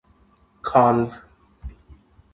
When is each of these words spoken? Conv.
Conv. 0.69 1.11